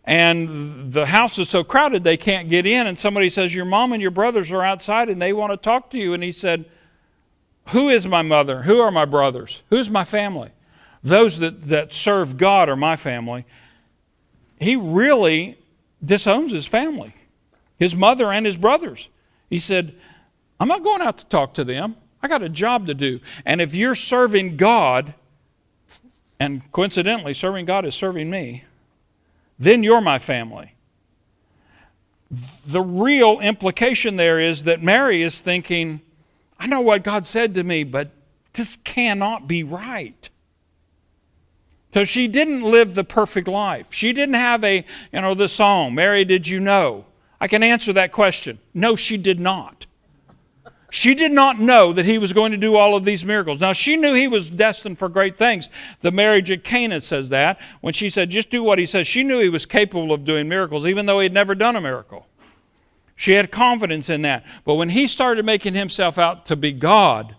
[0.04, 2.88] and the house is so crowded they can't get in.
[2.88, 5.92] And somebody says your mom and your brothers are outside and they want to talk
[5.92, 6.14] to you.
[6.14, 6.66] And he said
[7.68, 8.64] who is my mother?
[8.64, 9.62] Who are my brothers?
[9.70, 10.50] Who's my family?
[11.04, 13.46] Those that, that serve god are my family.
[14.60, 15.58] He really
[16.04, 17.14] disowns his family
[17.82, 19.10] his mother and his brothers.
[19.50, 19.96] He said
[20.60, 21.96] i'm not going out to talk to them.
[22.22, 23.20] I got a job to do.
[23.44, 25.16] And if you're serving god
[26.40, 28.66] and coincidentally serving god is serving me
[29.62, 30.74] then you're my family.
[32.66, 36.02] The real implication there is that Mary is thinking,
[36.60, 38.10] I know what God said to me, but
[38.54, 40.30] this cannot be right.
[41.94, 43.88] So she didn't live the perfect life.
[43.92, 47.06] She didn't have a, you know, the song, Mary, did you know?
[47.40, 48.60] I can answer that question.
[48.74, 49.86] No, she did not.
[50.94, 53.62] She did not know that he was going to do all of these miracles.
[53.62, 55.70] Now, she knew he was destined for great things.
[56.02, 57.62] The marriage at Cana says that.
[57.80, 60.50] When she said, just do what he says, she knew he was capable of doing
[60.50, 62.28] miracles, even though he had never done a miracle.
[63.16, 64.44] She had confidence in that.
[64.66, 67.38] But when he started making himself out to be God,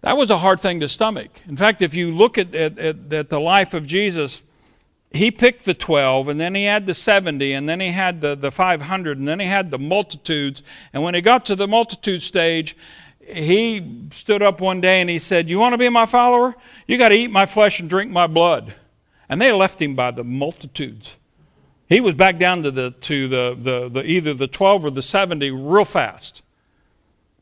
[0.00, 1.42] that was a hard thing to stomach.
[1.46, 2.78] In fact, if you look at, at,
[3.12, 4.42] at, the life of Jesus,
[5.10, 8.34] he picked the 12 and then he had the 70 and then he had the,
[8.34, 10.62] the 500 and then he had the multitudes.
[10.92, 12.76] And when he got to the multitude stage
[13.28, 16.54] he stood up one day and he said you want to be my follower?
[16.86, 18.74] You got to eat my flesh and drink my blood.
[19.28, 21.16] And they left him by the multitudes.
[21.88, 25.02] He was back down to the to the, the, the either the 12 or the
[25.02, 26.42] 70 real fast.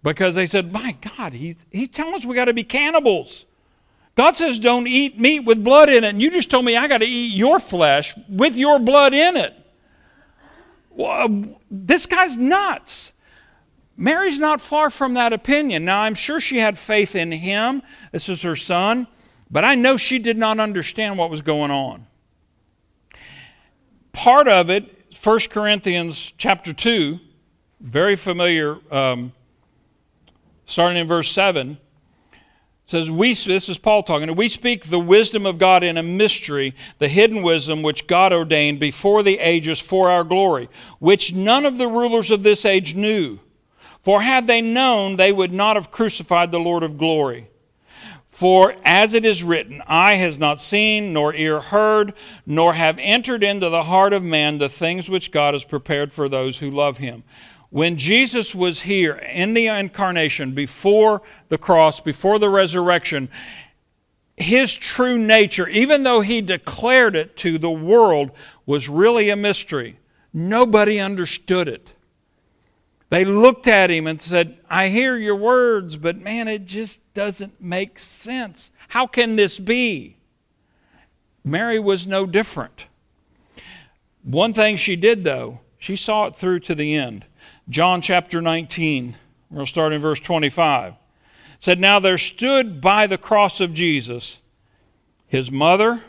[0.02, 3.46] Because they said my god he's, he's telling us we got to be cannibals
[4.14, 6.08] God says, don't eat meat with blood in it.
[6.08, 9.36] And you just told me I got to eat your flesh with your blood in
[9.36, 9.54] it.
[10.90, 13.12] Well, this guy's nuts.
[13.96, 15.84] Mary's not far from that opinion.
[15.84, 17.82] Now, I'm sure she had faith in him.
[18.12, 19.08] This is her son.
[19.50, 22.06] But I know she did not understand what was going on.
[24.12, 27.18] Part of it, 1 Corinthians chapter 2,
[27.80, 29.32] very familiar, um,
[30.66, 31.78] starting in verse 7
[32.86, 36.74] says we this is paul talking we speak the wisdom of god in a mystery
[36.98, 40.68] the hidden wisdom which god ordained before the ages for our glory
[40.98, 43.38] which none of the rulers of this age knew.
[44.02, 47.48] For had they known they would not have crucified the lord of glory.
[48.28, 53.44] For as it is written eye has not seen nor ear heard nor have entered
[53.44, 56.98] into the heart of man the things which god has prepared for those who love
[56.98, 57.22] him
[57.74, 63.28] when Jesus was here in the incarnation, before the cross, before the resurrection,
[64.36, 68.30] his true nature, even though he declared it to the world,
[68.64, 69.98] was really a mystery.
[70.32, 71.88] Nobody understood it.
[73.10, 77.60] They looked at him and said, I hear your words, but man, it just doesn't
[77.60, 78.70] make sense.
[78.86, 80.18] How can this be?
[81.42, 82.84] Mary was no different.
[84.22, 87.24] One thing she did, though, she saw it through to the end.
[87.68, 89.16] John chapter 19,
[89.50, 90.94] we'll start in verse 25.
[91.58, 94.38] said, Now there stood by the cross of Jesus
[95.26, 96.02] his mother,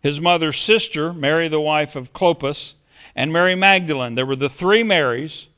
[0.00, 2.74] his mother's sister, Mary, the wife of Clopas,
[3.16, 4.14] and Mary Magdalene.
[4.14, 5.48] There were the three Marys.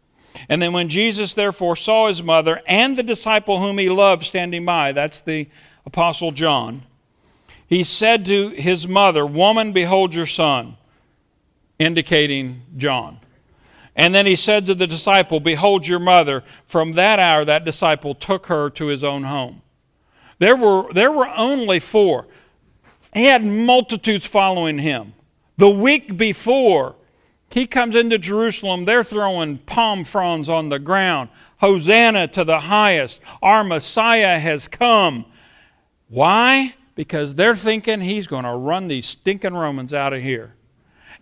[0.49, 4.65] And then when Jesus therefore saw his mother and the disciple whom he loved standing
[4.65, 5.49] by, that's the
[5.85, 6.83] Apostle John,
[7.67, 10.77] he said to his mother, Woman, behold your son,
[11.79, 13.21] indicating John.
[13.97, 16.45] And then he said to the disciple, Behold your mother.
[16.67, 19.63] From that hour, that disciple took her to his own home.
[20.39, 22.27] There were, there were only four.
[23.15, 25.15] He had multitudes following him.
[25.57, 26.97] The week before,
[27.49, 28.85] he comes into Jerusalem.
[28.85, 31.31] They're throwing palm fronds on the ground.
[31.59, 33.21] Hosanna to the highest.
[33.41, 35.25] Our Messiah has come.
[36.09, 36.75] Why?
[36.95, 40.55] Because they're thinking he's going to run these stinking Romans out of here.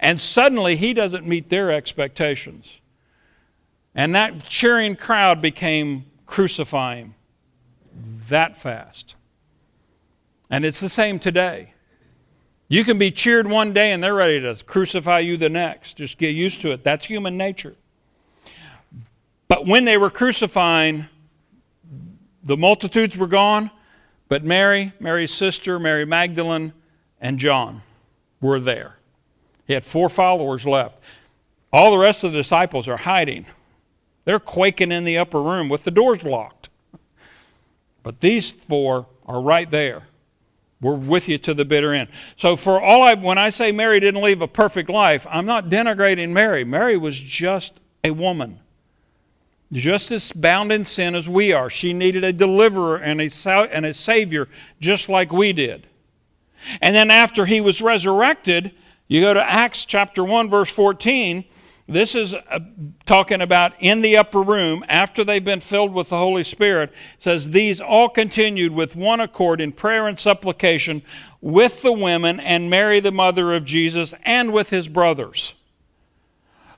[0.04, 2.70] And suddenly he doesn't meet their expectations.
[3.94, 7.14] And that cheering crowd became crucifying
[8.28, 9.14] that fast.
[10.50, 11.72] And it's the same today.
[12.68, 15.96] You can be cheered one day and they're ready to crucify you the next.
[15.96, 16.84] Just get used to it.
[16.84, 17.74] That's human nature.
[19.48, 21.06] But when they were crucifying,
[22.42, 23.70] the multitudes were gone,
[24.28, 26.74] but Mary, Mary's sister, Mary Magdalene,
[27.22, 27.80] and John
[28.42, 28.98] were there.
[29.66, 30.98] He had four followers left.
[31.72, 33.46] All the rest of the disciples are hiding.
[34.24, 36.68] They're quaking in the upper room with the doors locked.
[38.02, 40.04] But these four are right there.
[40.80, 42.10] We're with you to the bitter end.
[42.36, 45.70] So for all I when I say Mary didn't live a perfect life, I'm not
[45.70, 46.62] denigrating Mary.
[46.62, 48.60] Mary was just a woman.
[49.72, 51.70] Just as bound in sin as we are.
[51.70, 53.30] She needed a deliverer and a,
[53.72, 54.48] and a savior
[54.78, 55.86] just like we did.
[56.82, 58.72] And then after he was resurrected,
[59.06, 61.44] you go to Acts chapter 1, verse 14.
[61.86, 62.60] This is uh,
[63.04, 66.90] talking about in the upper room after they've been filled with the Holy Spirit.
[66.90, 71.02] It says, These all continued with one accord in prayer and supplication
[71.42, 75.52] with the women and Mary, the mother of Jesus, and with his brothers.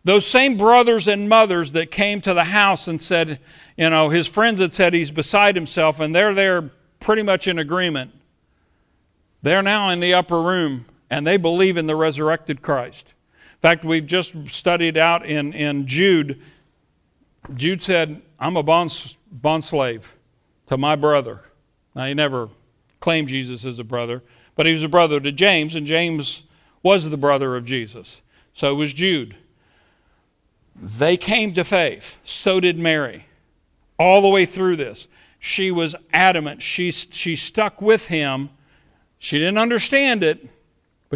[0.03, 3.39] Those same brothers and mothers that came to the house and said,
[3.77, 7.61] you know, his friends had said he's beside himself, and they're there pretty much in
[7.61, 8.13] agreement.
[9.43, 13.15] They're now in the upper room and they believe in the resurrected Christ.
[13.55, 16.41] In fact, we've just studied out in, in Jude.
[17.55, 20.15] Jude said, I'm a bond, bond slave
[20.67, 21.43] to my brother.
[21.95, 22.49] Now, he never
[23.01, 24.23] claimed Jesus as a brother,
[24.55, 26.43] but he was a brother to James, and James
[26.83, 28.21] was the brother of Jesus.
[28.55, 29.37] So was Jude.
[30.75, 32.19] They came to faith.
[32.25, 33.27] So did Mary.
[33.99, 35.09] all the way through this.
[35.39, 36.63] She was adamant.
[36.63, 38.51] She, she stuck with him.
[39.19, 40.49] She didn't understand it,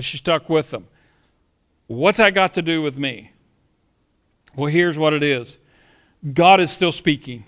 [0.01, 0.86] but she stuck with them.
[1.86, 3.32] What's that got to do with me?
[4.57, 5.59] Well, here's what it is
[6.32, 7.44] God is still speaking.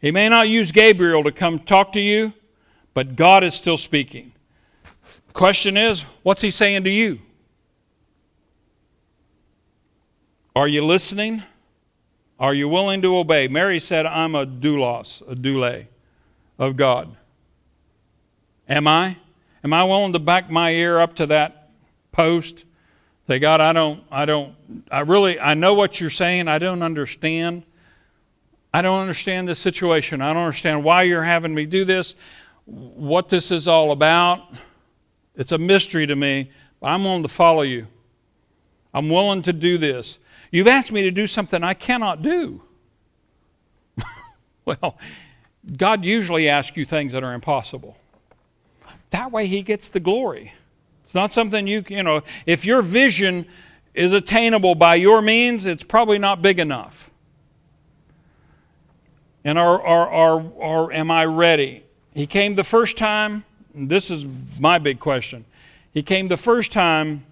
[0.00, 2.32] He may not use Gabriel to come talk to you,
[2.94, 4.30] but God is still speaking.
[5.32, 7.18] Question is, what's he saying to you?
[10.54, 11.42] Are you listening?
[12.38, 13.48] Are you willing to obey?
[13.48, 15.86] Mary said, I'm a doulos, a doule
[16.56, 17.16] of God.
[18.68, 19.16] Am I?
[19.62, 21.70] Am I willing to back my ear up to that
[22.12, 22.64] post?
[23.26, 24.54] Say, God, I don't, I don't,
[24.90, 26.48] I really, I know what you're saying.
[26.48, 27.64] I don't understand.
[28.72, 30.20] I don't understand this situation.
[30.20, 32.14] I don't understand why you're having me do this,
[32.64, 34.40] what this is all about.
[35.36, 36.50] It's a mystery to me,
[36.80, 37.86] but I'm willing to follow you.
[38.92, 40.18] I'm willing to do this.
[40.50, 42.62] You've asked me to do something I cannot do.
[44.64, 44.98] well,
[45.76, 47.96] God usually asks you things that are impossible.
[49.10, 50.52] That way, He gets the glory.
[51.04, 53.46] It's not something you, you know, if your vision
[53.94, 57.10] is attainable by your means, it's probably not big enough.
[59.44, 61.82] And are, are, are, are, am I ready?
[62.14, 63.44] He came the first time.
[63.74, 64.26] This is
[64.60, 65.44] my big question.
[65.92, 67.24] He came the first time,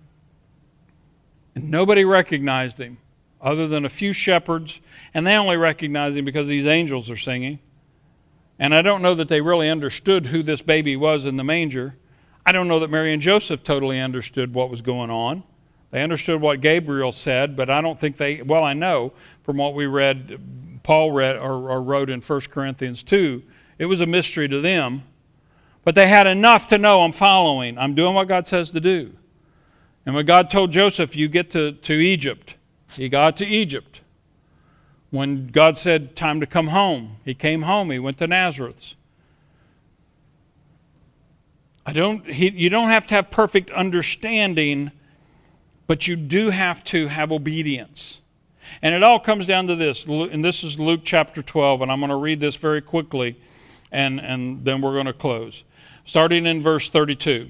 [1.55, 2.99] and nobody recognized him
[3.41, 4.81] other than a few shepherds,
[5.15, 7.61] and they only recognize him because these angels are singing.
[8.59, 11.97] And I don't know that they really understood who this baby was in the manger.
[12.45, 15.45] I don't know that Mary and Joseph totally understood what was going on.
[15.91, 19.75] They understood what Gabriel said, but I don't think they, well, I know from what
[19.75, 23.43] we read, Paul read or, or wrote in 1 Corinthians 2,
[23.79, 25.05] it was a mystery to them.
[25.85, 29.15] But they had enough to know I'm following, I'm doing what God says to do.
[30.05, 32.57] And when God told Joseph, you get to, to Egypt,
[32.93, 34.01] he got to Egypt.
[35.11, 37.91] When God said, Time to come home, he came home.
[37.91, 38.95] He went to Nazareth.
[41.87, 44.91] I don't, he, you don't have to have perfect understanding,
[45.87, 48.21] but you do have to have obedience.
[48.83, 52.01] And it all comes down to this, and this is Luke chapter 12, and I'm
[52.01, 53.41] going to read this very quickly,
[53.91, 55.65] and, and then we're going to close.
[56.05, 57.49] Starting in verse 32.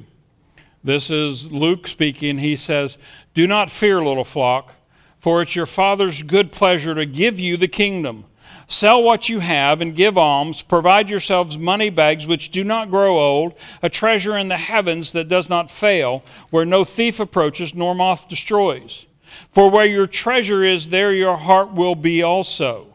[0.84, 2.38] This is Luke speaking.
[2.38, 2.96] He says,
[3.34, 4.72] Do not fear, little flock
[5.21, 8.25] for it's your Father's good pleasure to give you the kingdom.
[8.71, 10.61] Sell what you have and give alms.
[10.61, 15.29] Provide yourselves money bags which do not grow old, a treasure in the heavens that
[15.29, 19.07] does not fail, where no thief approaches nor moth destroys.
[19.53, 22.95] For where your treasure is, there your heart will be also.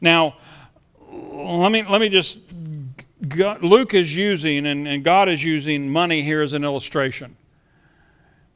[0.00, 0.36] Now,
[1.10, 2.38] let me, let me just.
[3.60, 7.36] Luke is using, and, and God is using money here as an illustration.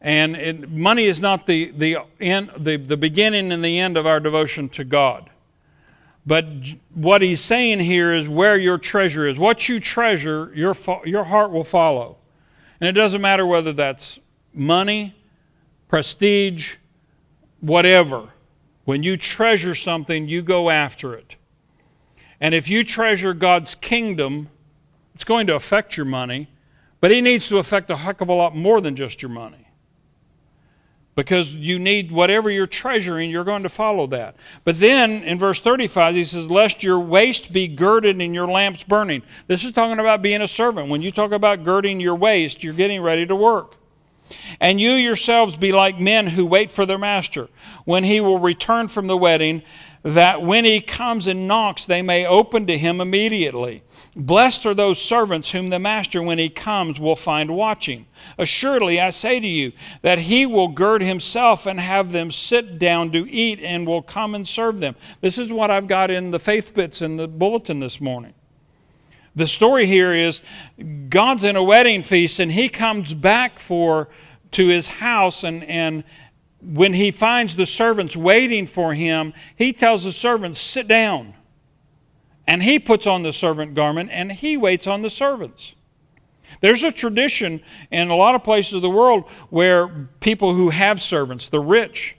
[0.03, 4.05] And it, money is not the, the, end, the, the beginning and the end of
[4.05, 5.31] our devotion to God.
[6.27, 6.47] But
[6.93, 9.39] what he's saying here is where your treasure is.
[9.39, 12.17] What you treasure, your, your heart will follow.
[12.81, 14.19] And it doesn't matter whether that's
[14.53, 15.15] money,
[15.87, 16.75] prestige,
[17.61, 18.31] whatever.
[18.85, 21.37] When you treasure something, you go after it.
[22.41, 24.49] And if you treasure God's kingdom,
[25.15, 26.49] it's going to affect your money,
[27.01, 29.69] but He needs to affect a heck of a lot more than just your money
[31.15, 34.35] because you need whatever you're treasuring, you're going to follow that.
[34.65, 38.83] But then in verse 35, he says, Lest your waist be girded and your lamps
[38.83, 39.23] burning.
[39.47, 40.89] This is talking about being a servant.
[40.89, 43.77] When you talk about girding your waist, you're getting ready to work.
[44.61, 47.49] And you yourselves be like men who wait for their master
[47.85, 49.63] when he will return from the wedding,
[50.03, 53.83] that when he comes and knocks, they may open to him immediately.
[54.15, 58.07] Blessed are those servants whom the master, when he comes, will find watching.
[58.37, 63.11] Assuredly, I say to you that he will gird himself and have them sit down
[63.13, 64.97] to eat and will come and serve them.
[65.23, 68.35] This is what I've got in the faith bits in the bulletin this morning.
[69.35, 70.43] The story here is
[71.09, 74.11] God's in a wedding feast and he comes back for
[74.51, 76.05] to his house and, and
[76.61, 81.35] when he finds the servants waiting for him, he tells the servants, sit down.
[82.47, 85.75] And he puts on the servant garment and he waits on the servants.
[86.61, 91.01] There's a tradition in a lot of places of the world where people who have
[91.01, 92.17] servants, the rich,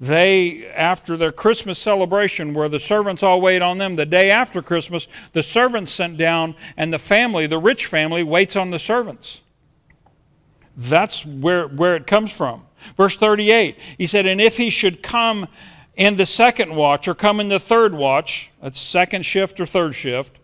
[0.00, 4.62] they, after their Christmas celebration, where the servants all wait on them, the day after
[4.62, 9.40] Christmas, the servants sent down, and the family, the rich family, waits on the servants.
[10.76, 12.64] That's where, where it comes from.
[12.96, 15.48] Verse 38, he said, And if he should come
[15.98, 19.96] in the second watch or come in the third watch, that's second shift or third
[19.96, 20.38] shift,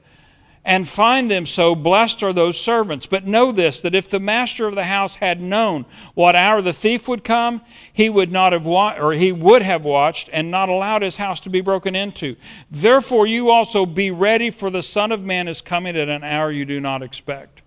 [0.65, 3.07] and find them so, blessed are those servants.
[3.07, 5.85] But know this that if the master of the house had known
[6.15, 7.61] what hour the thief would come,
[7.93, 11.51] he would not have or he would have watched and not allowed his house to
[11.51, 12.35] be broken into.
[12.69, 16.51] Therefore you also be ready for the son of man is coming at an hour
[16.51, 17.63] you do not expect.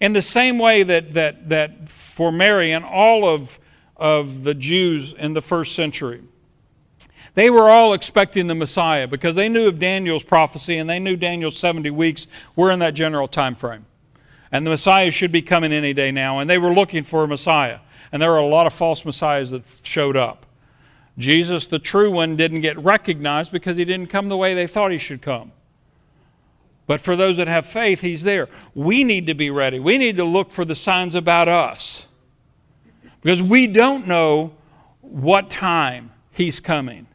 [0.00, 3.58] In the same way that that that for Mary and all of
[3.96, 6.22] of the Jews in the first century,
[7.34, 11.16] they were all expecting the Messiah because they knew of Daniel's prophecy and they knew
[11.16, 13.86] Daniel's 70 weeks were in that general time frame.
[14.52, 16.38] And the Messiah should be coming any day now.
[16.38, 17.80] And they were looking for a Messiah.
[18.12, 20.46] And there were a lot of false Messiahs that showed up.
[21.18, 24.92] Jesus, the true one, didn't get recognized because he didn't come the way they thought
[24.92, 25.50] he should come.
[26.86, 28.48] But for those that have faith, he's there.
[28.74, 29.80] We need to be ready.
[29.80, 32.06] We need to look for the signs about us
[33.22, 34.52] because we don't know
[35.00, 37.06] what time he's coming.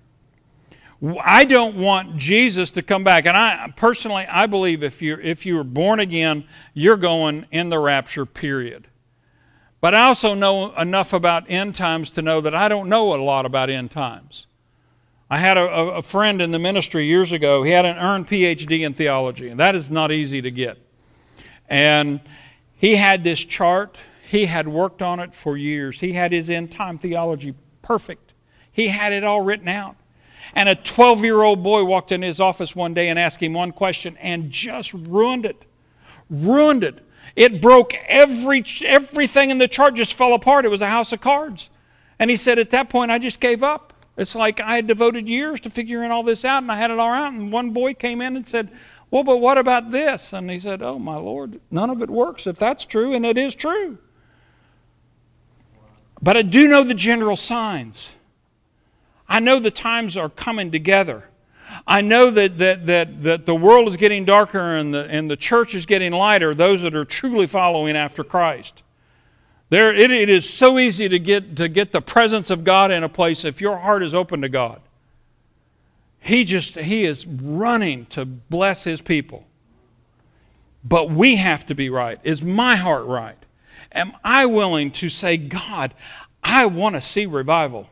[1.01, 3.25] I don't want Jesus to come back.
[3.25, 7.69] And I personally, I believe if you're, if you are born again, you're going in
[7.69, 8.87] the rapture, period.
[9.81, 13.21] But I also know enough about end times to know that I don't know a
[13.21, 14.45] lot about end times.
[15.29, 17.63] I had a, a friend in the ministry years ago.
[17.63, 20.77] He had an earned PhD in theology, and that is not easy to get.
[21.69, 22.19] And
[22.75, 23.95] he had this chart.
[24.27, 25.99] He had worked on it for years.
[26.01, 28.33] He had his end time theology perfect.
[28.71, 29.95] He had it all written out.
[30.55, 33.53] And a 12 year old boy walked in his office one day and asked him
[33.53, 35.63] one question and just ruined it.
[36.29, 37.05] Ruined it.
[37.35, 40.65] It broke every, everything in the chart, just fell apart.
[40.65, 41.69] It was a house of cards.
[42.17, 43.93] And he said, At that point, I just gave up.
[44.17, 46.99] It's like I had devoted years to figuring all this out, and I had it
[46.99, 47.31] all out.
[47.31, 48.69] And one boy came in and said,
[49.09, 50.33] Well, but what about this?
[50.33, 53.37] And he said, Oh, my Lord, none of it works if that's true, and it
[53.37, 53.97] is true.
[56.21, 58.11] But I do know the general signs.
[59.29, 61.25] I know the times are coming together.
[61.87, 65.37] I know that, that, that, that the world is getting darker and the, and the
[65.37, 68.81] church is getting lighter, those that are truly following after Christ.
[69.69, 73.03] There, it, it is so easy to get, to get the presence of God in
[73.03, 74.81] a place if your heart is open to God.
[76.19, 79.45] He just, he is running to bless his people.
[80.83, 82.19] But we have to be right.
[82.23, 83.37] Is my heart right?
[83.91, 85.93] Am I willing to say, God,
[86.43, 87.89] I want to see revival?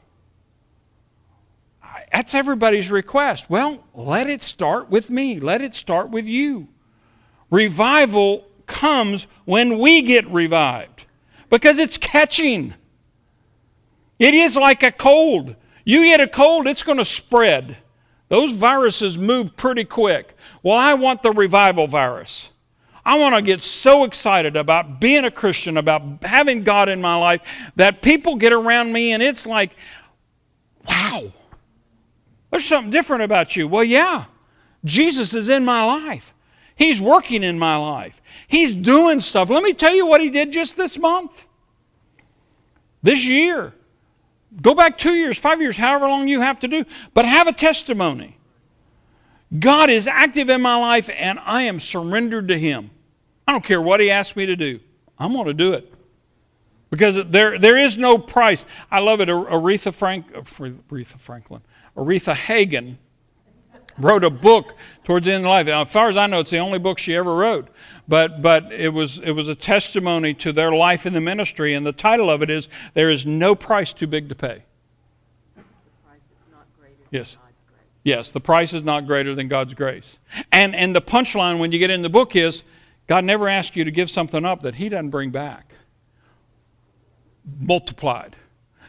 [2.12, 3.50] That's everybody's request.
[3.50, 5.40] Well, let it start with me.
[5.40, 6.70] Let it start with you.
[7.50, 11.06] Revival comes when we get revived
[11.50, 12.74] because it's catching.
[14.20, 15.56] It is like a cold.
[15.86, 17.78] You get a cold, it's going to spread.
[18.30, 20.36] Those viruses move pretty quick.
[20.62, 22.50] Well, I want the revival virus.
[23.06, 27.16] I want to get so excited about being a Christian, about having God in my
[27.16, 27.42] life,
[27.78, 29.72] that people get around me and it's like,
[30.90, 31.32] wow,
[32.52, 33.68] there's something different about you.
[33.68, 34.26] Well, yeah,
[34.86, 36.34] Jesus is in my life.
[36.76, 38.22] He's working in my life.
[38.48, 39.50] He's doing stuff.
[39.50, 41.46] Let me tell you what he did just this month.
[43.02, 43.74] This year.
[44.62, 47.54] Go back two years, five years, however long you have to do, but have a
[47.54, 48.38] testimony.
[49.58, 52.90] God is active in my life and I am surrendered to Him.
[53.48, 54.80] I don't care what He asks me to do,
[55.20, 55.94] I'm going to do it.
[56.90, 58.66] Because there, there is no price.
[58.90, 59.28] I love it.
[59.28, 61.62] Aretha, Frank, Aretha Franklin.
[61.98, 62.98] Aretha Hagin
[63.98, 65.66] wrote a book towards the end of life.
[65.66, 67.68] Now, as far as I know, it's the only book she ever wrote.
[68.08, 71.86] But, but it, was, it was a testimony to their life in the ministry, and
[71.86, 74.64] the title of it is There is No Price Too Big to Pay.
[77.12, 77.38] yes.
[78.04, 80.18] Yes, the price is not greater than God's grace.
[80.52, 82.64] And, and the punchline when you get in the book is
[83.08, 85.74] God never asks you to give something up that He doesn't bring back.
[87.60, 88.38] Multiplied.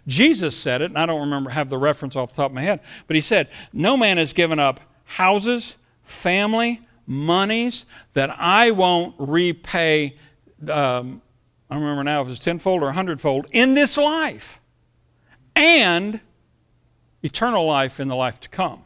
[0.08, 2.62] Jesus said it, and I don't remember have the reference off the top of my
[2.62, 7.84] head, but he said, "No man has given up houses, family, monies
[8.14, 10.16] that I won't repay."
[10.68, 11.22] Um,
[11.70, 14.58] I don't remember now if it's tenfold or a hundredfold in this life,
[15.54, 16.20] and
[17.22, 18.84] eternal life in the life to come.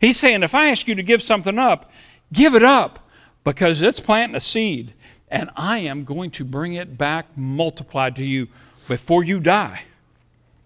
[0.00, 1.90] He's saying, if I ask you to give something up,
[2.32, 3.08] give it up
[3.42, 4.92] because it's planting a seed,
[5.28, 8.48] and I am going to bring it back multiplied to you
[8.86, 9.82] before you die.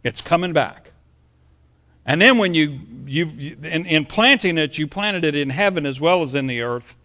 [0.03, 0.92] It's coming back.
[2.09, 3.26] And then when you, you
[3.62, 6.96] in, in planting it, you planted it in heaven as well as in the earth,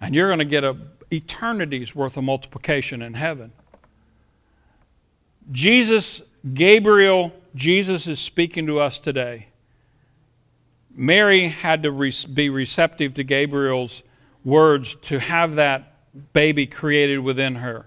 [0.00, 0.76] and you're going to get a
[1.12, 3.52] eternity's worth of multiplication in heaven.
[5.52, 6.22] Jesus,
[6.54, 9.46] Gabriel, Jesus is speaking to us today.
[10.94, 14.02] Mary had to be receptive to Gabriel's
[14.44, 15.94] words to have that
[16.32, 17.86] baby created within her.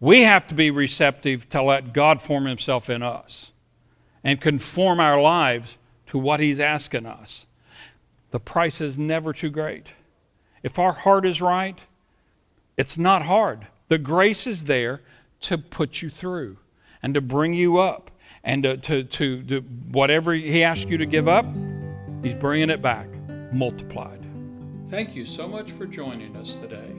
[0.00, 3.51] We have to be receptive to let God form himself in us
[4.24, 7.46] and conform our lives to what He's asking us.
[8.30, 9.88] The price is never too great.
[10.62, 11.78] If our heart is right,
[12.76, 13.66] it's not hard.
[13.88, 15.02] The grace is there
[15.42, 16.58] to put you through
[17.02, 18.10] and to bring you up
[18.44, 21.46] and to, to, to, to whatever He asks you to give up,
[22.22, 23.08] He's bringing it back
[23.52, 24.26] multiplied.
[24.88, 26.92] Thank you so much for joining us today.